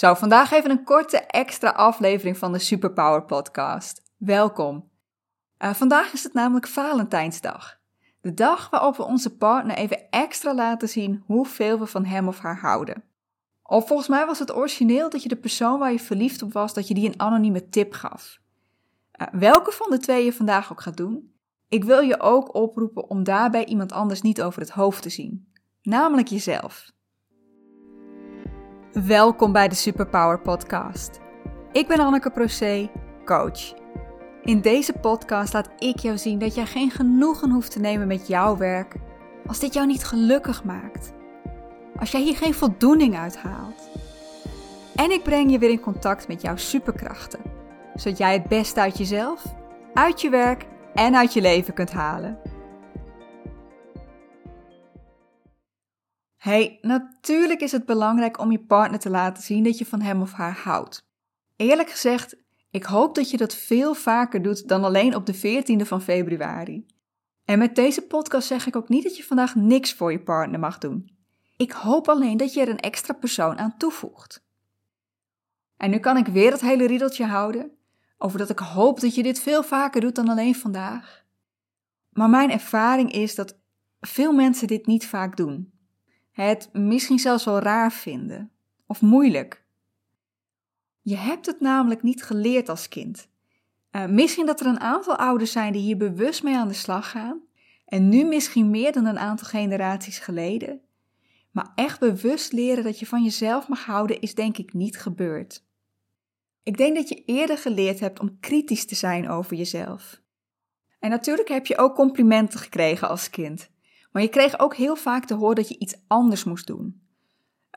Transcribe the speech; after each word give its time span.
Zo, 0.00 0.14
vandaag 0.14 0.52
even 0.52 0.70
een 0.70 0.84
korte 0.84 1.18
extra 1.18 1.70
aflevering 1.70 2.38
van 2.38 2.52
de 2.52 2.58
Superpower 2.58 3.22
Podcast. 3.22 4.02
Welkom. 4.16 4.90
Uh, 5.58 5.74
vandaag 5.74 6.12
is 6.12 6.22
het 6.22 6.32
namelijk 6.32 6.66
Valentijnsdag. 6.66 7.78
De 8.20 8.34
dag 8.34 8.70
waarop 8.70 8.96
we 8.96 9.02
onze 9.02 9.36
partner 9.36 9.76
even 9.76 10.10
extra 10.10 10.54
laten 10.54 10.88
zien 10.88 11.22
hoeveel 11.26 11.78
we 11.78 11.86
van 11.86 12.04
hem 12.04 12.28
of 12.28 12.38
haar 12.38 12.58
houden. 12.60 13.04
Of 13.62 13.86
volgens 13.86 14.08
mij 14.08 14.26
was 14.26 14.38
het 14.38 14.54
origineel 14.54 15.10
dat 15.10 15.22
je 15.22 15.28
de 15.28 15.36
persoon 15.36 15.78
waar 15.78 15.92
je 15.92 16.00
verliefd 16.00 16.42
op 16.42 16.52
was, 16.52 16.74
dat 16.74 16.88
je 16.88 16.94
die 16.94 17.06
een 17.06 17.20
anonieme 17.20 17.68
tip 17.68 17.92
gaf. 17.92 18.38
Uh, 19.20 19.26
welke 19.32 19.72
van 19.72 19.90
de 19.90 19.98
twee 19.98 20.24
je 20.24 20.32
vandaag 20.32 20.72
ook 20.72 20.80
gaat 20.80 20.96
doen, 20.96 21.34
ik 21.68 21.84
wil 21.84 22.00
je 22.00 22.20
ook 22.20 22.54
oproepen 22.54 23.10
om 23.10 23.24
daarbij 23.24 23.64
iemand 23.64 23.92
anders 23.92 24.22
niet 24.22 24.42
over 24.42 24.60
het 24.60 24.70
hoofd 24.70 25.02
te 25.02 25.10
zien. 25.10 25.52
Namelijk 25.82 26.28
jezelf. 26.28 26.98
Welkom 28.92 29.52
bij 29.52 29.68
de 29.68 29.74
Superpower 29.74 30.40
Podcast. 30.40 31.20
Ik 31.72 31.88
ben 31.88 31.98
Anneke 31.98 32.30
Procé, 32.30 32.90
coach. 33.24 33.74
In 34.42 34.60
deze 34.60 34.92
podcast 34.92 35.52
laat 35.52 35.68
ik 35.78 35.98
jou 35.98 36.18
zien 36.18 36.38
dat 36.38 36.54
jij 36.54 36.66
geen 36.66 36.90
genoegen 36.90 37.50
hoeft 37.50 37.70
te 37.70 37.80
nemen 37.80 38.06
met 38.06 38.26
jouw 38.26 38.56
werk 38.56 38.94
als 39.46 39.58
dit 39.58 39.74
jou 39.74 39.86
niet 39.86 40.04
gelukkig 40.04 40.64
maakt. 40.64 41.12
Als 41.98 42.10
jij 42.10 42.20
hier 42.20 42.36
geen 42.36 42.54
voldoening 42.54 43.16
uit 43.16 43.36
haalt. 43.36 43.88
En 44.96 45.10
ik 45.10 45.22
breng 45.22 45.50
je 45.50 45.58
weer 45.58 45.70
in 45.70 45.80
contact 45.80 46.28
met 46.28 46.42
jouw 46.42 46.56
superkrachten, 46.56 47.40
zodat 47.94 48.18
jij 48.18 48.32
het 48.32 48.48
beste 48.48 48.80
uit 48.80 48.98
jezelf, 48.98 49.44
uit 49.94 50.20
je 50.20 50.30
werk 50.30 50.66
en 50.94 51.16
uit 51.16 51.32
je 51.32 51.40
leven 51.40 51.74
kunt 51.74 51.92
halen. 51.92 52.38
Hey, 56.40 56.78
natuurlijk 56.82 57.60
is 57.60 57.72
het 57.72 57.84
belangrijk 57.84 58.38
om 58.38 58.50
je 58.50 58.64
partner 58.64 59.00
te 59.00 59.10
laten 59.10 59.42
zien 59.42 59.64
dat 59.64 59.78
je 59.78 59.86
van 59.86 60.00
hem 60.00 60.20
of 60.20 60.32
haar 60.32 60.56
houdt. 60.56 61.08
Eerlijk 61.56 61.90
gezegd, 61.90 62.36
ik 62.70 62.84
hoop 62.84 63.14
dat 63.14 63.30
je 63.30 63.36
dat 63.36 63.54
veel 63.54 63.94
vaker 63.94 64.42
doet 64.42 64.68
dan 64.68 64.84
alleen 64.84 65.14
op 65.14 65.26
de 65.26 65.36
14e 65.36 65.86
van 65.86 66.02
februari. 66.02 66.86
En 67.44 67.58
met 67.58 67.74
deze 67.74 68.02
podcast 68.02 68.46
zeg 68.46 68.66
ik 68.66 68.76
ook 68.76 68.88
niet 68.88 69.02
dat 69.02 69.16
je 69.16 69.24
vandaag 69.24 69.54
niks 69.54 69.94
voor 69.94 70.12
je 70.12 70.22
partner 70.22 70.60
mag 70.60 70.78
doen. 70.78 71.10
Ik 71.56 71.72
hoop 71.72 72.08
alleen 72.08 72.36
dat 72.36 72.54
je 72.54 72.60
er 72.60 72.68
een 72.68 72.80
extra 72.80 73.14
persoon 73.14 73.58
aan 73.58 73.76
toevoegt. 73.76 74.44
En 75.76 75.90
nu 75.90 75.98
kan 75.98 76.16
ik 76.16 76.26
weer 76.26 76.52
het 76.52 76.60
hele 76.60 76.86
riedeltje 76.86 77.24
houden 77.24 77.70
over 78.18 78.38
dat 78.38 78.50
ik 78.50 78.58
hoop 78.58 79.00
dat 79.00 79.14
je 79.14 79.22
dit 79.22 79.40
veel 79.40 79.62
vaker 79.62 80.00
doet 80.00 80.14
dan 80.14 80.28
alleen 80.28 80.54
vandaag. 80.54 81.24
Maar 82.10 82.30
mijn 82.30 82.50
ervaring 82.50 83.12
is 83.12 83.34
dat 83.34 83.58
veel 84.00 84.32
mensen 84.32 84.66
dit 84.66 84.86
niet 84.86 85.06
vaak 85.06 85.36
doen 85.36 85.78
het 86.48 86.68
misschien 86.72 87.18
zelfs 87.18 87.44
wel 87.44 87.58
raar 87.58 87.92
vinden 87.92 88.50
of 88.86 89.00
moeilijk. 89.00 89.64
Je 91.02 91.16
hebt 91.16 91.46
het 91.46 91.60
namelijk 91.60 92.02
niet 92.02 92.22
geleerd 92.22 92.68
als 92.68 92.88
kind. 92.88 93.28
Uh, 93.92 94.06
misschien 94.06 94.46
dat 94.46 94.60
er 94.60 94.66
een 94.66 94.80
aantal 94.80 95.16
ouders 95.16 95.52
zijn 95.52 95.72
die 95.72 95.82
hier 95.82 95.96
bewust 95.96 96.42
mee 96.42 96.56
aan 96.56 96.68
de 96.68 96.74
slag 96.74 97.10
gaan, 97.10 97.40
en 97.90 98.08
nu 98.08 98.24
misschien 98.24 98.70
meer 98.70 98.92
dan 98.92 99.04
een 99.04 99.18
aantal 99.18 99.46
generaties 99.46 100.18
geleden. 100.18 100.80
Maar 101.50 101.72
echt 101.74 102.00
bewust 102.00 102.52
leren 102.52 102.84
dat 102.84 102.98
je 102.98 103.06
van 103.06 103.22
jezelf 103.22 103.68
mag 103.68 103.84
houden 103.84 104.20
is 104.20 104.34
denk 104.34 104.58
ik 104.58 104.72
niet 104.72 104.98
gebeurd. 104.98 105.64
Ik 106.62 106.76
denk 106.76 106.96
dat 106.96 107.08
je 107.08 107.24
eerder 107.24 107.58
geleerd 107.58 108.00
hebt 108.00 108.20
om 108.20 108.40
kritisch 108.40 108.84
te 108.84 108.94
zijn 108.94 109.28
over 109.28 109.56
jezelf. 109.56 110.20
En 110.98 111.10
natuurlijk 111.10 111.48
heb 111.48 111.66
je 111.66 111.78
ook 111.78 111.94
complimenten 111.94 112.58
gekregen 112.58 113.08
als 113.08 113.30
kind. 113.30 113.70
Maar 114.10 114.22
je 114.22 114.28
kreeg 114.28 114.58
ook 114.58 114.74
heel 114.74 114.96
vaak 114.96 115.24
te 115.24 115.34
horen 115.34 115.56
dat 115.56 115.68
je 115.68 115.78
iets 115.78 115.96
anders 116.06 116.44
moest 116.44 116.66
doen. 116.66 117.02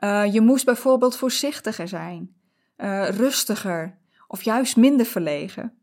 Uh, 0.04 0.32
je 0.32 0.40
moest 0.40 0.64
bijvoorbeeld 0.64 1.16
voorzichtiger 1.16 1.88
zijn, 1.88 2.34
uh, 2.76 3.08
rustiger 3.08 3.98
of 4.28 4.42
juist 4.42 4.76
minder 4.76 5.06
verlegen. 5.06 5.78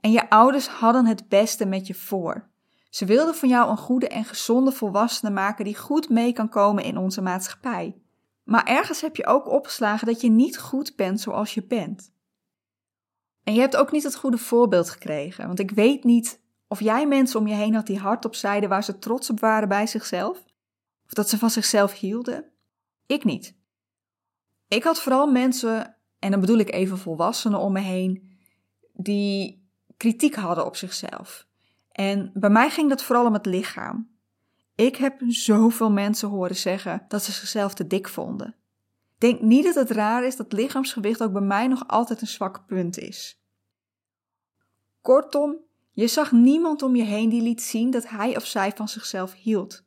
En 0.00 0.12
je 0.12 0.30
ouders 0.30 0.68
hadden 0.68 1.06
het 1.06 1.28
beste 1.28 1.66
met 1.66 1.86
je 1.86 1.94
voor. 1.94 2.48
Ze 2.90 3.04
wilden 3.04 3.34
van 3.34 3.48
jou 3.48 3.70
een 3.70 3.76
goede 3.76 4.08
en 4.08 4.24
gezonde 4.24 4.72
volwassene 4.72 5.30
maken 5.30 5.64
die 5.64 5.76
goed 5.76 6.08
mee 6.08 6.32
kan 6.32 6.48
komen 6.48 6.84
in 6.84 6.96
onze 6.96 7.22
maatschappij. 7.22 7.96
Maar 8.44 8.64
ergens 8.64 9.00
heb 9.00 9.16
je 9.16 9.26
ook 9.26 9.48
opgeslagen 9.48 10.06
dat 10.06 10.20
je 10.20 10.30
niet 10.30 10.58
goed 10.58 10.96
bent 10.96 11.20
zoals 11.20 11.54
je 11.54 11.62
bent. 11.62 12.12
En 13.44 13.54
je 13.54 13.60
hebt 13.60 13.76
ook 13.76 13.92
niet 13.92 14.02
het 14.02 14.16
goede 14.16 14.38
voorbeeld 14.38 14.90
gekregen, 14.90 15.46
want 15.46 15.58
ik 15.58 15.70
weet 15.70 16.04
niet 16.04 16.40
of 16.74 16.80
jij 16.80 17.06
mensen 17.06 17.40
om 17.40 17.46
je 17.46 17.54
heen 17.54 17.74
had 17.74 17.86
die 17.86 17.98
hardop 17.98 18.34
zeiden 18.34 18.68
waar 18.68 18.84
ze 18.84 18.98
trots 18.98 19.30
op 19.30 19.40
waren 19.40 19.68
bij 19.68 19.86
zichzelf? 19.86 20.44
Of 21.06 21.12
dat 21.12 21.28
ze 21.28 21.38
van 21.38 21.50
zichzelf 21.50 21.98
hielden? 21.98 22.44
Ik 23.06 23.24
niet. 23.24 23.56
Ik 24.68 24.82
had 24.82 25.00
vooral 25.00 25.30
mensen, 25.30 25.96
en 26.18 26.30
dan 26.30 26.40
bedoel 26.40 26.58
ik 26.58 26.72
even 26.72 26.98
volwassenen 26.98 27.58
om 27.58 27.72
me 27.72 27.80
heen, 27.80 28.38
die 28.92 29.68
kritiek 29.96 30.34
hadden 30.34 30.66
op 30.66 30.76
zichzelf. 30.76 31.46
En 31.90 32.30
bij 32.34 32.50
mij 32.50 32.70
ging 32.70 32.88
dat 32.88 33.02
vooral 33.02 33.26
om 33.26 33.32
het 33.32 33.46
lichaam. 33.46 34.08
Ik 34.74 34.96
heb 34.96 35.20
zoveel 35.26 35.90
mensen 35.90 36.28
horen 36.28 36.56
zeggen 36.56 37.04
dat 37.08 37.22
ze 37.22 37.32
zichzelf 37.32 37.74
te 37.74 37.86
dik 37.86 38.08
vonden. 38.08 38.54
Denk 39.18 39.40
niet 39.40 39.64
dat 39.64 39.74
het 39.74 39.90
raar 39.90 40.24
is 40.24 40.36
dat 40.36 40.52
lichaamsgewicht 40.52 41.22
ook 41.22 41.32
bij 41.32 41.42
mij 41.42 41.66
nog 41.66 41.88
altijd 41.88 42.20
een 42.20 42.26
zwak 42.26 42.66
punt 42.66 42.98
is. 42.98 43.42
Kortom, 45.00 45.63
je 45.94 46.06
zag 46.06 46.32
niemand 46.32 46.82
om 46.82 46.96
je 46.96 47.02
heen 47.02 47.28
die 47.28 47.42
liet 47.42 47.62
zien 47.62 47.90
dat 47.90 48.08
hij 48.08 48.36
of 48.36 48.46
zij 48.46 48.72
van 48.74 48.88
zichzelf 48.88 49.34
hield. 49.34 49.84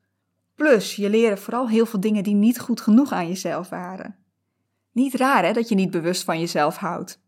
Plus, 0.55 0.95
je 0.95 1.09
leerde 1.09 1.37
vooral 1.37 1.69
heel 1.69 1.85
veel 1.85 1.99
dingen 1.99 2.23
die 2.23 2.33
niet 2.33 2.59
goed 2.59 2.81
genoeg 2.81 3.11
aan 3.11 3.27
jezelf 3.27 3.69
waren. 3.69 4.15
Niet 4.91 5.13
raar 5.13 5.45
hè, 5.45 5.53
dat 5.53 5.69
je 5.69 5.75
niet 5.75 5.91
bewust 5.91 6.23
van 6.23 6.39
jezelf 6.39 6.75
houdt. 6.75 7.21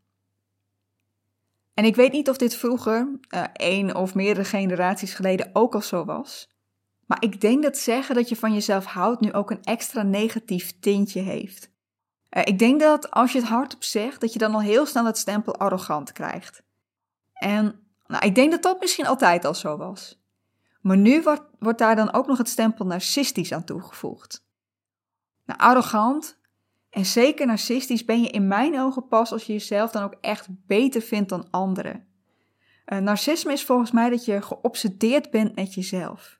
En 1.74 1.84
ik 1.84 1.96
weet 1.96 2.12
niet 2.12 2.28
of 2.28 2.36
dit 2.36 2.54
vroeger, 2.56 3.18
uh, 3.34 3.44
één 3.52 3.94
of 3.94 4.14
meerdere 4.14 4.44
generaties 4.44 5.14
geleden, 5.14 5.50
ook 5.52 5.74
al 5.74 5.82
zo 5.82 6.04
was. 6.04 6.48
Maar 7.06 7.22
ik 7.22 7.40
denk 7.40 7.62
dat 7.62 7.78
zeggen 7.78 8.14
dat 8.14 8.28
je 8.28 8.36
van 8.36 8.52
jezelf 8.52 8.84
houdt 8.84 9.20
nu 9.20 9.32
ook 9.32 9.50
een 9.50 9.62
extra 9.62 10.02
negatief 10.02 10.78
tintje 10.80 11.20
heeft. 11.20 11.70
Uh, 12.30 12.42
ik 12.44 12.58
denk 12.58 12.80
dat 12.80 13.10
als 13.10 13.32
je 13.32 13.38
het 13.38 13.48
hardop 13.48 13.84
zegt, 13.84 14.20
dat 14.20 14.32
je 14.32 14.38
dan 14.38 14.54
al 14.54 14.60
heel 14.60 14.86
snel 14.86 15.04
het 15.04 15.18
stempel 15.18 15.56
arrogant 15.56 16.12
krijgt. 16.12 16.62
En 17.32 17.89
nou, 18.10 18.26
ik 18.26 18.34
denk 18.34 18.50
dat 18.50 18.62
dat 18.62 18.80
misschien 18.80 19.06
altijd 19.06 19.44
al 19.44 19.54
zo 19.54 19.76
was. 19.76 20.20
Maar 20.80 20.96
nu 20.96 21.22
wordt, 21.58 21.78
daar 21.78 21.96
dan 21.96 22.12
ook 22.12 22.26
nog 22.26 22.38
het 22.38 22.48
stempel 22.48 22.86
narcistisch 22.86 23.52
aan 23.52 23.64
toegevoegd. 23.64 24.44
Nou, 25.44 25.60
arrogant 25.60 26.38
en 26.90 27.06
zeker 27.06 27.46
narcistisch 27.46 28.04
ben 28.04 28.22
je 28.22 28.28
in 28.28 28.48
mijn 28.48 28.80
ogen 28.80 29.06
pas 29.08 29.32
als 29.32 29.44
je 29.44 29.52
jezelf 29.52 29.90
dan 29.90 30.02
ook 30.02 30.14
echt 30.20 30.46
beter 30.66 31.00
vindt 31.02 31.28
dan 31.28 31.50
anderen. 31.50 32.08
Uh, 32.86 32.98
narcisme 32.98 33.52
is 33.52 33.64
volgens 33.64 33.90
mij 33.90 34.10
dat 34.10 34.24
je 34.24 34.42
geobsedeerd 34.42 35.30
bent 35.30 35.54
met 35.54 35.74
jezelf. 35.74 36.38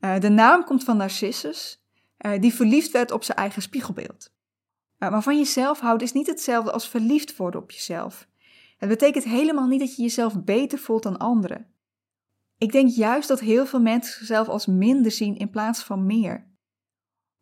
Uh, 0.00 0.18
de 0.18 0.28
naam 0.28 0.64
komt 0.64 0.84
van 0.84 0.96
Narcissus, 0.96 1.84
uh, 2.18 2.40
die 2.40 2.54
verliefd 2.54 2.90
werd 2.90 3.10
op 3.10 3.24
zijn 3.24 3.38
eigen 3.38 3.62
spiegelbeeld. 3.62 4.32
maar 4.98 5.22
van 5.22 5.38
jezelf 5.38 5.80
houden 5.80 6.06
is 6.06 6.12
niet 6.12 6.26
hetzelfde 6.26 6.72
als 6.72 6.88
verliefd 6.88 7.36
worden 7.36 7.60
op 7.60 7.70
jezelf. 7.70 8.26
Het 8.82 8.90
betekent 8.90 9.24
helemaal 9.24 9.66
niet 9.66 9.80
dat 9.80 9.96
je 9.96 10.02
jezelf 10.02 10.44
beter 10.44 10.78
voelt 10.78 11.02
dan 11.02 11.18
anderen. 11.18 11.66
Ik 12.58 12.72
denk 12.72 12.90
juist 12.90 13.28
dat 13.28 13.40
heel 13.40 13.66
veel 13.66 13.80
mensen 13.80 14.18
zichzelf 14.18 14.48
als 14.48 14.66
minder 14.66 15.10
zien 15.10 15.36
in 15.36 15.50
plaats 15.50 15.82
van 15.82 16.06
meer. 16.06 16.50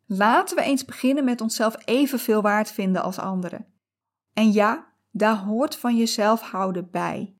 Laten 0.05 0.55
we 0.55 0.61
eens 0.61 0.85
beginnen 0.85 1.23
met 1.23 1.41
onszelf 1.41 1.75
evenveel 1.85 2.41
waard 2.41 2.71
vinden 2.71 3.03
als 3.03 3.19
anderen. 3.19 3.65
En 4.33 4.51
ja, 4.51 4.93
daar 5.11 5.37
hoort 5.37 5.75
van 5.75 5.97
jezelf 5.97 6.41
houden 6.41 6.89
bij. 6.91 7.35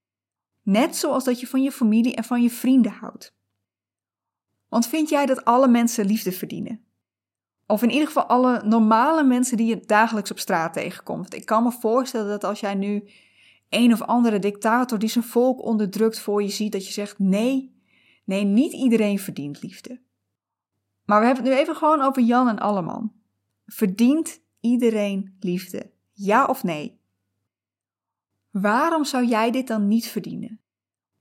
Net 0.62 0.96
zoals 0.96 1.24
dat 1.24 1.40
je 1.40 1.48
van 1.48 1.64
je 1.64 1.72
familie 1.72 2.16
en 2.16 2.24
van 2.24 2.42
je 2.42 2.50
vrienden 2.50 2.92
houdt. 2.92 3.36
Want 4.70 4.88
vind 4.88 5.10
jij 5.10 5.26
dat 5.26 5.46
alle 5.46 5.68
mensen 5.68 6.06
liefde 6.06 6.32
verdienen? 6.32 6.86
Of 7.68 7.84
in 7.84 7.92
ieder 7.92 8.08
geval 8.08 8.26
alle 8.26 8.64
normale 8.64 9.24
mensen 9.24 9.58
die 9.58 9.68
je 9.68 9.80
dagelijks 9.86 10.32
op 10.32 10.40
straat 10.40 10.74
tegenkomt. 10.74 11.34
Ik 11.34 11.46
kan 11.46 11.64
me 11.64 11.72
voorstellen 11.72 12.30
dat 12.30 12.44
als 12.44 12.60
jij 12.60 12.76
nu 12.76 13.10
een 13.72 13.94
of 13.94 14.02
andere 14.02 14.40
dictator 14.40 15.00
die 15.00 15.10
zijn 15.10 15.24
volk 15.24 15.64
onderdrukt 15.64 16.20
voor 16.20 16.44
je 16.44 16.50
ziet, 16.50 16.72
dat 16.72 16.86
je 16.86 16.94
zegt: 16.94 17.20
nee, 17.20 17.82
nee, 18.26 18.44
niet 18.44 18.74
iedereen 18.74 19.20
verdient 19.20 19.62
liefde. 19.62 20.02
Maar 21.06 21.20
we 21.20 21.26
hebben 21.26 21.44
het 21.44 21.54
nu 21.54 21.60
even 21.60 21.76
gewoon 21.76 22.02
over 22.02 22.22
Jan 22.22 22.48
en 22.48 22.60
Alleman. 22.60 23.14
Verdient 23.66 24.42
iedereen 24.60 25.36
liefde? 25.40 25.92
Ja 26.12 26.46
of 26.46 26.64
nee? 26.64 27.00
Waarom 28.50 29.06
zou 29.06 29.26
jij 29.26 29.52
dit 29.52 29.68
dan 29.68 29.88
niet 29.88 30.08
verdienen? 30.08 30.62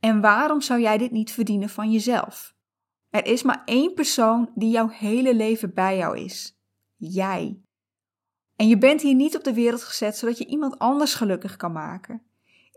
En 0.00 0.20
waarom 0.20 0.60
zou 0.60 0.80
jij 0.80 0.98
dit 0.98 1.10
niet 1.10 1.30
verdienen 1.30 1.68
van 1.68 1.90
jezelf? 1.90 2.54
Er 3.10 3.26
is 3.26 3.42
maar 3.42 3.62
één 3.64 3.94
persoon 3.94 4.50
die 4.54 4.70
jouw 4.70 4.88
hele 4.88 5.34
leven 5.34 5.74
bij 5.74 5.96
jou 5.96 6.18
is: 6.18 6.58
jij. 6.96 7.60
En 8.56 8.68
je 8.68 8.78
bent 8.78 9.02
hier 9.02 9.14
niet 9.14 9.36
op 9.36 9.44
de 9.44 9.54
wereld 9.54 9.82
gezet 9.82 10.16
zodat 10.16 10.38
je 10.38 10.46
iemand 10.46 10.78
anders 10.78 11.14
gelukkig 11.14 11.56
kan 11.56 11.72
maken. 11.72 12.22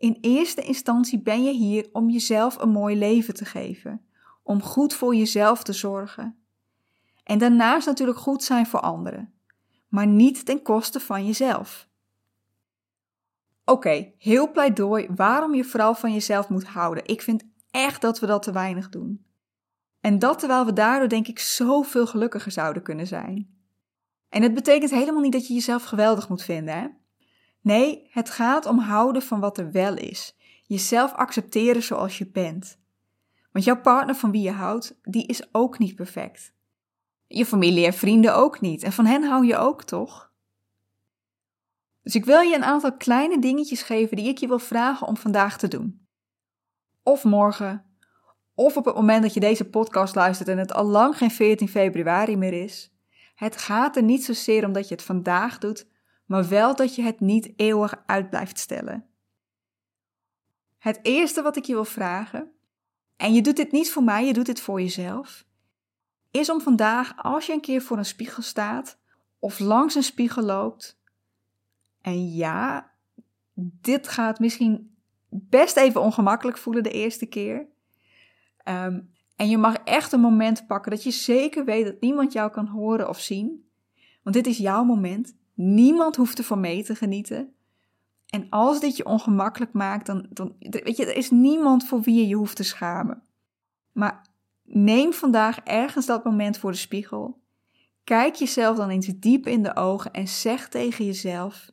In 0.03 0.17
eerste 0.21 0.61
instantie 0.61 1.21
ben 1.21 1.43
je 1.43 1.51
hier 1.51 1.89
om 1.91 2.09
jezelf 2.09 2.57
een 2.57 2.69
mooi 2.69 2.97
leven 2.97 3.33
te 3.33 3.45
geven, 3.45 4.05
om 4.41 4.61
goed 4.61 4.93
voor 4.93 5.15
jezelf 5.15 5.63
te 5.63 5.73
zorgen. 5.73 6.37
En 7.23 7.37
daarnaast 7.37 7.87
natuurlijk 7.87 8.17
goed 8.17 8.43
zijn 8.43 8.65
voor 8.65 8.79
anderen, 8.79 9.33
maar 9.87 10.07
niet 10.07 10.45
ten 10.45 10.61
koste 10.61 10.99
van 10.99 11.25
jezelf. 11.25 11.87
Oké, 13.65 14.13
heel 14.17 14.51
pleidooi 14.51 15.07
waarom 15.15 15.53
je 15.53 15.63
vooral 15.63 15.95
van 15.95 16.13
jezelf 16.13 16.49
moet 16.49 16.65
houden. 16.65 17.05
Ik 17.05 17.21
vind 17.21 17.43
echt 17.71 18.01
dat 18.01 18.19
we 18.19 18.25
dat 18.25 18.43
te 18.43 18.51
weinig 18.51 18.89
doen. 18.89 19.25
En 19.99 20.19
dat 20.19 20.39
terwijl 20.39 20.65
we 20.65 20.73
daardoor 20.73 21.09
denk 21.09 21.27
ik 21.27 21.39
zoveel 21.39 22.07
gelukkiger 22.07 22.51
zouden 22.51 22.83
kunnen 22.83 23.07
zijn. 23.07 23.57
En 24.29 24.41
het 24.41 24.53
betekent 24.53 24.91
helemaal 24.91 25.21
niet 25.21 25.31
dat 25.31 25.47
je 25.47 25.53
jezelf 25.53 25.83
geweldig 25.83 26.29
moet 26.29 26.43
vinden, 26.43 26.79
hè? 26.79 26.87
Nee, 27.63 28.07
het 28.09 28.29
gaat 28.29 28.65
om 28.65 28.79
houden 28.79 29.21
van 29.21 29.39
wat 29.39 29.57
er 29.57 29.71
wel 29.71 29.97
is. 29.97 30.35
Jezelf 30.65 31.13
accepteren 31.13 31.83
zoals 31.83 32.17
je 32.17 32.27
bent. 32.27 32.79
Want 33.51 33.65
jouw 33.65 33.81
partner 33.81 34.15
van 34.15 34.31
wie 34.31 34.41
je 34.41 34.51
houdt, 34.51 34.99
die 35.01 35.25
is 35.25 35.53
ook 35.53 35.77
niet 35.77 35.95
perfect. 35.95 36.53
Je 37.27 37.45
familie 37.45 37.85
en 37.85 37.93
vrienden 37.93 38.35
ook 38.35 38.61
niet. 38.61 38.83
En 38.83 38.91
van 38.91 39.05
hen 39.05 39.23
hou 39.23 39.45
je 39.45 39.57
ook, 39.57 39.83
toch? 39.83 40.31
Dus 42.01 42.15
ik 42.15 42.25
wil 42.25 42.39
je 42.39 42.55
een 42.55 42.63
aantal 42.63 42.97
kleine 42.97 43.39
dingetjes 43.39 43.81
geven 43.81 44.17
die 44.17 44.27
ik 44.27 44.37
je 44.37 44.47
wil 44.47 44.59
vragen 44.59 45.07
om 45.07 45.17
vandaag 45.17 45.57
te 45.57 45.67
doen. 45.67 46.07
Of 47.03 47.23
morgen, 47.23 47.85
of 48.55 48.77
op 48.77 48.85
het 48.85 48.95
moment 48.95 49.21
dat 49.21 49.33
je 49.33 49.39
deze 49.39 49.69
podcast 49.69 50.15
luistert 50.15 50.49
en 50.49 50.57
het 50.57 50.73
al 50.73 50.85
lang 50.85 51.17
geen 51.17 51.31
14 51.31 51.69
februari 51.69 52.37
meer 52.37 52.63
is. 52.63 52.93
Het 53.35 53.57
gaat 53.57 53.95
er 53.95 54.03
niet 54.03 54.25
zozeer 54.25 54.65
om 54.65 54.73
dat 54.73 54.87
je 54.87 54.95
het 54.95 55.03
vandaag 55.03 55.57
doet, 55.57 55.87
maar 56.25 56.47
wel 56.47 56.75
dat 56.75 56.95
je 56.95 57.01
het 57.01 57.19
niet 57.19 57.53
eeuwig 57.55 58.03
uit 58.05 58.29
blijft 58.29 58.59
stellen. 58.59 59.05
Het 60.77 60.99
eerste 61.01 61.41
wat 61.41 61.55
ik 61.55 61.65
je 61.65 61.73
wil 61.73 61.85
vragen, 61.85 62.51
en 63.15 63.33
je 63.33 63.41
doet 63.41 63.55
dit 63.55 63.71
niet 63.71 63.91
voor 63.91 64.03
mij, 64.03 64.25
je 64.25 64.33
doet 64.33 64.45
dit 64.45 64.61
voor 64.61 64.81
jezelf, 64.81 65.45
is 66.31 66.49
om 66.49 66.61
vandaag, 66.61 67.13
als 67.17 67.45
je 67.45 67.53
een 67.53 67.61
keer 67.61 67.81
voor 67.81 67.97
een 67.97 68.05
spiegel 68.05 68.43
staat 68.43 68.99
of 69.39 69.59
langs 69.59 69.95
een 69.95 70.03
spiegel 70.03 70.43
loopt, 70.43 71.01
en 72.01 72.33
ja, 72.33 72.91
dit 73.81 74.07
gaat 74.07 74.39
misschien 74.39 74.95
best 75.29 75.77
even 75.77 76.01
ongemakkelijk 76.01 76.57
voelen 76.57 76.83
de 76.83 76.91
eerste 76.91 77.25
keer. 77.25 77.67
Ehm, 78.57 79.01
en 79.35 79.49
je 79.49 79.57
mag 79.57 79.75
echt 79.75 80.11
een 80.11 80.19
moment 80.19 80.67
pakken 80.67 80.91
dat 80.91 81.03
je 81.03 81.11
zeker 81.11 81.65
weet 81.65 81.85
dat 81.85 82.01
niemand 82.01 82.33
jou 82.33 82.51
kan 82.51 82.67
horen 82.67 83.09
of 83.09 83.19
zien. 83.19 83.69
Want 84.23 84.35
dit 84.35 84.47
is 84.47 84.57
jouw 84.57 84.83
moment. 84.83 85.35
Niemand 85.53 86.15
hoeft 86.15 86.37
ervan 86.37 86.59
mee 86.59 86.83
te 86.83 86.95
genieten. 86.95 87.53
En 88.27 88.49
als 88.49 88.79
dit 88.79 88.97
je 88.97 89.05
ongemakkelijk 89.05 89.73
maakt, 89.73 90.05
dan, 90.05 90.27
dan 90.29 90.55
weet 90.59 90.97
je, 90.97 91.05
er 91.05 91.15
is 91.15 91.31
niemand 91.31 91.87
voor 91.87 92.01
wie 92.01 92.15
je 92.15 92.27
je 92.27 92.35
hoeft 92.35 92.55
te 92.55 92.63
schamen. 92.63 93.23
Maar 93.91 94.25
neem 94.63 95.13
vandaag 95.13 95.57
ergens 95.57 96.05
dat 96.05 96.23
moment 96.23 96.57
voor 96.57 96.71
de 96.71 96.77
spiegel. 96.77 97.41
Kijk 98.03 98.35
jezelf 98.35 98.77
dan 98.77 98.89
eens 98.89 99.07
diep 99.15 99.47
in 99.47 99.63
de 99.63 99.75
ogen 99.75 100.11
en 100.11 100.27
zeg 100.27 100.69
tegen 100.69 101.05
jezelf: 101.05 101.71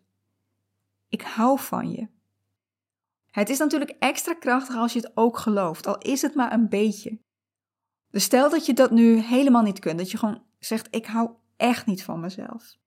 Ik 1.08 1.22
hou 1.22 1.58
van 1.58 1.90
je. 1.90 2.08
Het 3.30 3.48
is 3.48 3.58
natuurlijk 3.58 3.96
extra 3.98 4.34
krachtig 4.34 4.76
als 4.76 4.92
je 4.92 4.98
het 4.98 5.10
ook 5.14 5.38
gelooft, 5.38 5.86
al 5.86 5.98
is 5.98 6.22
het 6.22 6.34
maar 6.34 6.52
een 6.52 6.68
beetje. 6.68 7.18
Dus 8.10 8.24
stel 8.24 8.50
dat 8.50 8.66
je 8.66 8.74
dat 8.74 8.90
nu 8.90 9.18
helemaal 9.18 9.62
niet 9.62 9.78
kunt, 9.78 9.98
dat 9.98 10.10
je 10.10 10.18
gewoon 10.18 10.42
zegt: 10.58 10.88
Ik 10.90 11.06
hou 11.06 11.30
echt 11.56 11.86
niet 11.86 12.02
van 12.02 12.20
mezelf. 12.20 12.78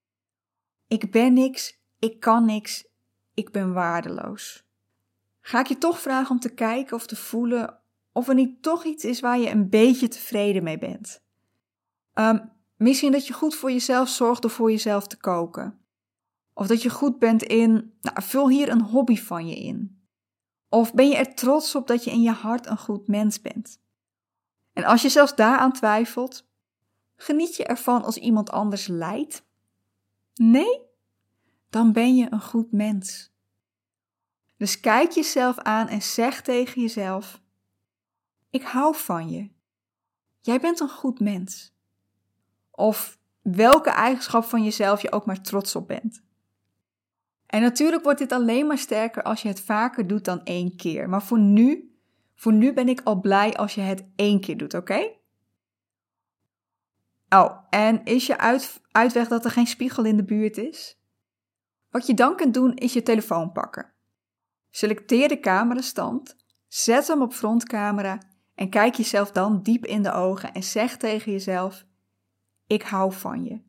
Ik 0.86 1.10
ben 1.10 1.32
niks, 1.32 1.78
ik 1.98 2.20
kan 2.20 2.44
niks, 2.44 2.86
ik 3.34 3.50
ben 3.50 3.72
waardeloos. 3.72 4.64
Ga 5.40 5.60
ik 5.60 5.66
je 5.66 5.78
toch 5.78 6.00
vragen 6.00 6.30
om 6.30 6.40
te 6.40 6.54
kijken 6.54 6.96
of 6.96 7.06
te 7.06 7.16
voelen 7.16 7.78
of 8.12 8.28
er 8.28 8.34
niet 8.34 8.62
toch 8.62 8.84
iets 8.84 9.04
is 9.04 9.20
waar 9.20 9.38
je 9.38 9.50
een 9.50 9.68
beetje 9.68 10.08
tevreden 10.08 10.62
mee 10.62 10.78
bent. 10.78 11.22
Um, 12.14 12.52
misschien 12.76 13.12
dat 13.12 13.26
je 13.26 13.32
goed 13.32 13.54
voor 13.54 13.70
jezelf 13.70 14.08
zorgt 14.08 14.42
door 14.42 14.50
voor 14.50 14.70
jezelf 14.70 15.06
te 15.06 15.16
koken. 15.16 15.78
Of 16.52 16.66
dat 16.66 16.82
je 16.82 16.90
goed 16.90 17.18
bent 17.18 17.42
in, 17.42 17.94
nou, 18.00 18.22
vul 18.22 18.48
hier 18.48 18.68
een 18.68 18.82
hobby 18.82 19.16
van 19.16 19.46
je 19.46 19.54
in. 19.54 20.02
Of 20.68 20.94
ben 20.94 21.08
je 21.08 21.16
er 21.16 21.34
trots 21.34 21.74
op 21.74 21.86
dat 21.86 22.04
je 22.04 22.10
in 22.10 22.22
je 22.22 22.30
hart 22.30 22.66
een 22.66 22.78
goed 22.78 23.08
mens 23.08 23.40
bent? 23.40 23.80
En 24.72 24.84
als 24.84 25.02
je 25.02 25.08
zelfs 25.08 25.34
daaraan 25.34 25.72
twijfelt, 25.72 26.48
geniet 27.16 27.56
je 27.56 27.64
ervan 27.64 28.04
als 28.04 28.16
iemand 28.16 28.50
anders 28.50 28.86
lijdt? 28.86 29.46
Nee? 30.34 30.80
Dan 31.70 31.92
ben 31.92 32.16
je 32.16 32.26
een 32.30 32.42
goed 32.42 32.72
mens. 32.72 33.32
Dus 34.56 34.80
kijk 34.80 35.10
jezelf 35.10 35.58
aan 35.58 35.88
en 35.88 36.02
zeg 36.02 36.42
tegen 36.42 36.80
jezelf: 36.82 37.40
Ik 38.50 38.62
hou 38.62 38.96
van 38.96 39.30
je. 39.30 39.50
Jij 40.40 40.60
bent 40.60 40.80
een 40.80 40.88
goed 40.88 41.20
mens. 41.20 41.74
Of 42.70 43.18
welke 43.42 43.90
eigenschap 43.90 44.44
van 44.44 44.64
jezelf 44.64 45.02
je 45.02 45.12
ook 45.12 45.26
maar 45.26 45.40
trots 45.40 45.76
op 45.76 45.88
bent. 45.88 46.22
En 47.46 47.60
natuurlijk 47.60 48.02
wordt 48.02 48.18
dit 48.18 48.32
alleen 48.32 48.66
maar 48.66 48.78
sterker 48.78 49.22
als 49.22 49.42
je 49.42 49.48
het 49.48 49.60
vaker 49.60 50.06
doet 50.06 50.24
dan 50.24 50.44
één 50.44 50.76
keer. 50.76 51.08
Maar 51.08 51.22
voor 51.22 51.38
nu, 51.38 51.96
voor 52.34 52.52
nu 52.52 52.72
ben 52.72 52.88
ik 52.88 53.00
al 53.04 53.20
blij 53.20 53.54
als 53.54 53.74
je 53.74 53.80
het 53.80 54.04
één 54.16 54.40
keer 54.40 54.56
doet, 54.56 54.74
oké? 54.74 55.10
Oh, 57.28 57.58
en 57.70 58.04
is 58.04 58.26
je 58.26 58.38
uit, 58.38 58.80
uitweg 58.90 59.28
dat 59.28 59.44
er 59.44 59.50
geen 59.50 59.66
spiegel 59.66 60.04
in 60.04 60.16
de 60.16 60.24
buurt 60.24 60.56
is? 60.56 60.98
Wat 61.90 62.06
je 62.06 62.14
dan 62.14 62.36
kunt 62.36 62.54
doen 62.54 62.74
is 62.74 62.92
je 62.92 63.02
telefoon 63.02 63.52
pakken. 63.52 63.92
Selecteer 64.70 65.28
de 65.28 65.40
camerastand, 65.40 66.36
zet 66.68 67.06
hem 67.06 67.22
op 67.22 67.32
frontcamera 67.32 68.18
en 68.54 68.70
kijk 68.70 68.94
jezelf 68.94 69.30
dan 69.30 69.62
diep 69.62 69.86
in 69.86 70.02
de 70.02 70.12
ogen 70.12 70.52
en 70.52 70.62
zeg 70.62 70.96
tegen 70.96 71.32
jezelf: 71.32 71.84
Ik 72.66 72.82
hou 72.82 73.12
van 73.12 73.44
je. 73.44 73.62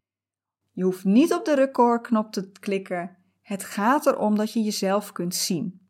Je 0.71 0.83
hoeft 0.83 1.03
niet 1.03 1.33
op 1.33 1.45
de 1.45 1.55
recordknop 1.55 2.31
te 2.31 2.51
klikken. 2.51 3.17
Het 3.41 3.63
gaat 3.63 4.05
erom 4.05 4.35
dat 4.35 4.53
je 4.53 4.61
jezelf 4.61 5.11
kunt 5.11 5.35
zien. 5.35 5.87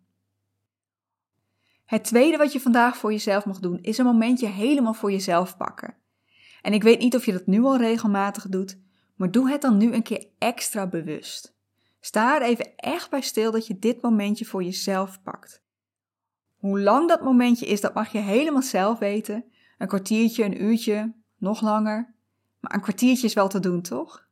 Het 1.86 2.04
tweede 2.04 2.38
wat 2.38 2.54
je 2.54 2.60
vandaag 2.60 2.98
voor 2.98 3.12
jezelf 3.12 3.46
mag 3.46 3.60
doen, 3.60 3.80
is 3.82 3.98
een 3.98 4.06
momentje 4.06 4.48
helemaal 4.48 4.94
voor 4.94 5.12
jezelf 5.12 5.58
pakken. 5.58 5.96
En 6.66 6.74
ik 6.74 6.84
weet 6.84 7.00
niet 7.00 7.16
of 7.16 7.26
je 7.26 7.32
dat 7.32 7.46
nu 7.46 7.64
al 7.64 7.78
regelmatig 7.78 8.48
doet, 8.50 8.80
maar 9.16 9.32
doe 9.32 9.50
het 9.50 9.62
dan 9.62 9.78
nu 9.78 9.94
een 9.94 10.04
keer 10.04 10.28
extra 10.38 10.88
bewust. 10.88 11.56
Sta 12.00 12.36
er 12.36 12.42
even 12.42 12.76
echt 12.76 13.10
bij 13.10 13.22
stil 13.22 13.52
dat 13.52 13.68
je 13.68 13.80
dit 13.80 14.02
momentje 14.02 14.46
voor 14.46 14.64
jezelf 14.64 15.22
pakt. 15.22 15.64
Hoe 16.56 16.80
lang 16.80 17.10
dat 17.10 17.22
momentje 17.22 17.66
is, 17.66 17.82
dat 17.82 17.94
mag 17.94 18.12
je 18.12 18.18
helemaal 18.18 18.62
zelf 18.62 19.00
weten. 19.00 19.46
Een 19.78 19.88
kwartiertje, 19.88 20.44
een 20.44 20.64
uurtje, 20.64 21.14
nog 21.38 21.62
langer. 21.62 22.14
Maar 22.60 22.74
een 22.74 22.82
kwartiertje 22.82 23.28
is 23.28 23.34
wel 23.34 23.48
te 23.48 23.60
doen, 23.60 23.82
toch? 23.82 24.28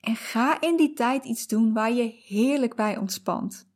En 0.00 0.16
ga 0.16 0.60
in 0.60 0.76
die 0.76 0.92
tijd 0.92 1.24
iets 1.24 1.46
doen 1.46 1.72
waar 1.72 1.92
je 1.92 2.20
heerlijk 2.26 2.74
bij 2.74 2.96
ontspant. 2.96 3.68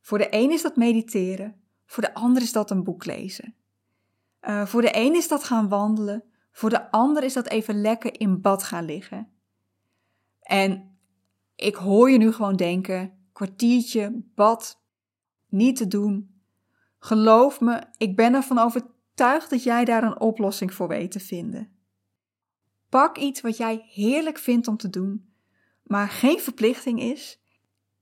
Voor 0.00 0.18
de 0.18 0.26
een 0.30 0.50
is 0.50 0.62
dat 0.62 0.76
mediteren, 0.76 1.60
voor 1.86 2.02
de 2.02 2.14
ander 2.14 2.42
is 2.42 2.52
dat 2.52 2.70
een 2.70 2.84
boek 2.84 3.04
lezen. 3.04 3.54
Uh, 4.42 4.66
voor 4.66 4.80
de 4.80 4.96
een 4.96 5.14
is 5.14 5.28
dat 5.28 5.44
gaan 5.44 5.68
wandelen, 5.68 6.24
voor 6.52 6.70
de 6.70 6.90
ander 6.90 7.22
is 7.22 7.32
dat 7.32 7.48
even 7.48 7.80
lekker 7.80 8.20
in 8.20 8.40
bad 8.40 8.62
gaan 8.62 8.84
liggen. 8.84 9.28
En 10.40 10.98
ik 11.54 11.74
hoor 11.74 12.10
je 12.10 12.18
nu 12.18 12.32
gewoon 12.32 12.56
denken: 12.56 13.28
kwartiertje, 13.32 14.22
bad, 14.34 14.82
niet 15.48 15.76
te 15.76 15.88
doen. 15.88 16.40
Geloof 16.98 17.60
me, 17.60 17.82
ik 17.96 18.16
ben 18.16 18.34
ervan 18.34 18.58
overtuigd 18.58 19.50
dat 19.50 19.62
jij 19.62 19.84
daar 19.84 20.02
een 20.02 20.20
oplossing 20.20 20.74
voor 20.74 20.88
weet 20.88 21.10
te 21.10 21.20
vinden. 21.20 21.78
Pak 22.88 23.18
iets 23.18 23.40
wat 23.40 23.56
jij 23.56 23.84
heerlijk 23.88 24.38
vindt 24.38 24.68
om 24.68 24.76
te 24.76 24.90
doen 24.90 25.30
maar 25.90 26.08
geen 26.08 26.40
verplichting 26.40 27.00
is. 27.00 27.40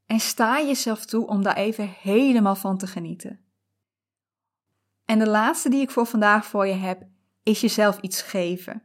En 0.07 0.21
sta 0.21 0.61
jezelf 0.61 1.05
toe 1.05 1.27
om 1.27 1.43
daar 1.43 1.57
even 1.57 1.89
helemaal 1.89 2.57
van 2.57 2.79
te 2.79 2.87
genieten. 2.87 3.41
En 5.05 5.19
de 5.19 5.29
laatste 5.29 5.69
die 5.69 5.81
ik 5.81 5.91
voor 5.91 6.07
vandaag 6.07 6.47
voor 6.47 6.67
je 6.67 6.75
heb, 6.75 7.07
is 7.49 7.61
jezelf 7.61 8.01
iets 8.01 8.23
geven. 8.23 8.83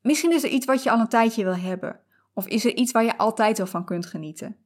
Misschien 0.00 0.32
is 0.32 0.42
er 0.42 0.50
iets 0.50 0.66
wat 0.66 0.82
je 0.82 0.90
al 0.90 1.00
een 1.00 1.08
tijdje 1.08 1.44
wil 1.44 1.56
hebben, 1.56 2.00
of 2.34 2.46
is 2.46 2.64
er 2.64 2.74
iets 2.74 2.92
waar 2.92 3.04
je 3.04 3.18
altijd 3.18 3.58
wel 3.58 3.66
van 3.66 3.84
kunt 3.84 4.06
genieten. 4.06 4.56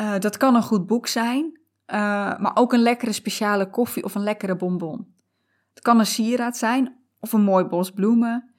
Uh, 0.00 0.18
dat 0.18 0.36
kan 0.36 0.54
een 0.54 0.62
goed 0.62 0.86
boek 0.86 1.06
zijn, 1.06 1.44
uh, 1.44 1.96
maar 2.38 2.52
ook 2.54 2.72
een 2.72 2.82
lekkere 2.82 3.12
speciale 3.12 3.70
koffie 3.70 4.04
of 4.04 4.14
een 4.14 4.22
lekkere 4.22 4.56
bonbon. 4.56 5.14
Het 5.74 5.82
kan 5.82 5.98
een 5.98 6.06
sieraad 6.06 6.56
zijn 6.56 6.98
of 7.20 7.32
een 7.32 7.42
mooi 7.42 7.64
bos 7.64 7.90
bloemen, 7.90 8.50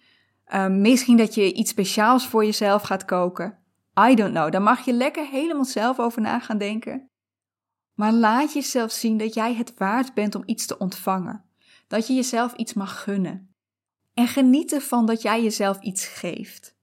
Ehm, 0.51 0.81
misschien 0.81 1.17
dat 1.17 1.35
je 1.35 1.53
iets 1.53 1.69
speciaals 1.69 2.27
voor 2.27 2.45
jezelf 2.45 2.81
gaat 2.81 3.05
koken. 3.05 3.57
I 4.09 4.15
don't 4.15 4.33
know. 4.33 4.51
Daar 4.51 4.61
mag 4.61 4.85
je 4.85 4.93
lekker 4.93 5.27
helemaal 5.27 5.65
zelf 5.65 5.99
over 5.99 6.21
na 6.21 6.39
gaan 6.39 6.57
denken. 6.57 7.09
Maar 7.93 8.13
laat 8.13 8.53
jezelf 8.53 8.91
zien 8.91 9.17
dat 9.17 9.33
jij 9.33 9.53
het 9.53 9.73
waard 9.77 10.13
bent 10.13 10.35
om 10.35 10.43
iets 10.45 10.65
te 10.65 10.77
ontvangen. 10.77 11.43
Dat 11.91 12.07
je 12.07 12.13
jezelf 12.13 12.53
iets 12.53 12.74
mag 12.74 13.03
gunnen. 13.03 13.53
En 14.13 14.27
geniet 14.27 14.74
ervan 14.74 15.05
dat 15.05 15.21
jij 15.21 15.43
jezelf 15.43 15.81
iets 15.81 16.05
geeft. 16.05 16.75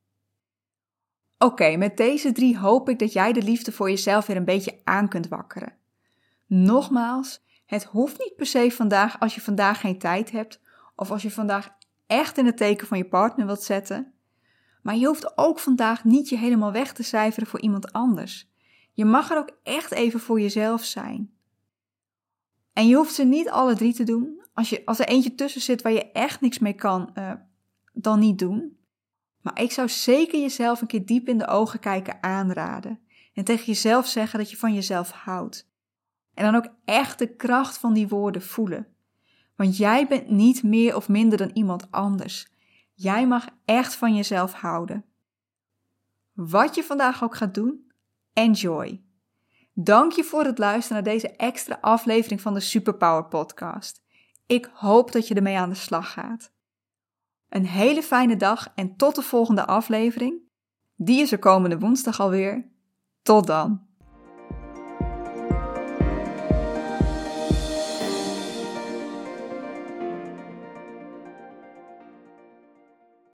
Oké, 1.38 1.76
met 1.76 1.96
deze 1.96 2.32
drie 2.32 2.58
hoop 2.58 2.88
ik 2.88 2.98
dat 2.98 3.12
jij 3.12 3.32
de 3.32 3.42
liefde 3.42 3.72
voor 3.72 3.90
jezelf 3.90 4.26
weer 4.26 4.36
een 4.36 4.44
beetje 4.44 4.80
aan 4.84 5.08
kunt 5.08 5.28
wakkeren. 5.28 5.76
Nogmaals, 6.46 7.40
het 7.66 7.84
hoeft 7.84 8.18
niet 8.18 8.36
per 8.36 8.46
se 8.46 8.70
vandaag 8.70 9.20
als 9.20 9.34
je 9.34 9.40
vandaag 9.40 9.80
geen 9.80 9.98
tijd 9.98 10.30
hebt 10.30 10.60
of 10.96 11.10
als 11.10 11.22
je 11.22 11.30
vandaag 11.30 11.68
echt 12.06 12.38
in 12.38 12.46
het 12.46 12.56
teken 12.56 12.86
van 12.86 12.98
je 12.98 13.08
partner 13.08 13.46
wilt 13.46 13.62
zetten. 13.62 14.12
Maar 14.82 14.96
je 14.96 15.06
hoeft 15.06 15.38
ook 15.38 15.58
vandaag 15.58 16.04
niet 16.04 16.28
je 16.28 16.36
helemaal 16.36 16.72
weg 16.72 16.92
te 16.92 17.02
cijferen 17.02 17.48
voor 17.48 17.60
iemand 17.60 17.92
anders. 17.92 18.50
Je 18.92 19.04
mag 19.04 19.30
er 19.30 19.38
ook 19.38 19.58
echt 19.62 19.92
even 19.92 20.20
voor 20.20 20.40
jezelf 20.40 20.84
zijn. 20.84 21.37
En 22.78 22.88
je 22.88 22.96
hoeft 22.96 23.14
ze 23.14 23.24
niet 23.24 23.50
alle 23.50 23.74
drie 23.74 23.94
te 23.94 24.04
doen. 24.04 24.42
Als, 24.52 24.68
je, 24.68 24.82
als 24.84 24.98
er 24.98 25.08
eentje 25.08 25.34
tussen 25.34 25.60
zit 25.60 25.82
waar 25.82 25.92
je 25.92 26.12
echt 26.12 26.40
niks 26.40 26.58
mee 26.58 26.72
kan, 26.72 27.10
uh, 27.14 27.32
dan 27.92 28.18
niet 28.18 28.38
doen. 28.38 28.78
Maar 29.40 29.60
ik 29.60 29.72
zou 29.72 29.88
zeker 29.88 30.40
jezelf 30.40 30.80
een 30.80 30.86
keer 30.86 31.06
diep 31.06 31.28
in 31.28 31.38
de 31.38 31.46
ogen 31.46 31.80
kijken 31.80 32.22
aanraden. 32.22 33.00
En 33.34 33.44
tegen 33.44 33.66
jezelf 33.66 34.06
zeggen 34.06 34.38
dat 34.38 34.50
je 34.50 34.56
van 34.56 34.74
jezelf 34.74 35.10
houdt. 35.10 35.70
En 36.34 36.44
dan 36.44 36.54
ook 36.54 36.72
echt 36.84 37.18
de 37.18 37.36
kracht 37.36 37.78
van 37.78 37.92
die 37.92 38.08
woorden 38.08 38.42
voelen. 38.42 38.86
Want 39.56 39.76
jij 39.76 40.06
bent 40.06 40.30
niet 40.30 40.62
meer 40.62 40.96
of 40.96 41.08
minder 41.08 41.38
dan 41.38 41.50
iemand 41.52 41.90
anders. 41.90 42.52
Jij 42.94 43.26
mag 43.26 43.46
echt 43.64 43.94
van 43.94 44.14
jezelf 44.14 44.52
houden. 44.52 45.04
Wat 46.32 46.74
je 46.74 46.84
vandaag 46.84 47.22
ook 47.24 47.36
gaat 47.36 47.54
doen, 47.54 47.90
enjoy. 48.32 49.02
Dank 49.80 50.12
je 50.12 50.24
voor 50.24 50.44
het 50.44 50.58
luisteren 50.58 51.02
naar 51.02 51.12
deze 51.12 51.36
extra 51.36 51.78
aflevering 51.80 52.40
van 52.40 52.54
de 52.54 52.60
Superpower 52.60 53.24
Podcast. 53.24 54.02
Ik 54.46 54.70
hoop 54.72 55.12
dat 55.12 55.28
je 55.28 55.34
ermee 55.34 55.58
aan 55.58 55.68
de 55.68 55.74
slag 55.74 56.12
gaat. 56.12 56.52
Een 57.48 57.66
hele 57.66 58.02
fijne 58.02 58.36
dag 58.36 58.72
en 58.74 58.96
tot 58.96 59.14
de 59.14 59.22
volgende 59.22 59.66
aflevering. 59.66 60.40
Die 60.96 61.20
is 61.20 61.32
er 61.32 61.38
komende 61.38 61.78
woensdag 61.78 62.20
alweer. 62.20 62.70
Tot 63.22 63.46
dan. 63.46 63.87